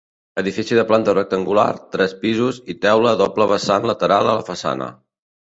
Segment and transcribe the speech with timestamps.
[0.41, 1.65] Edifici de planta rectangular,
[1.97, 4.91] tres pisos i teula a doble vessant lateral a la façana.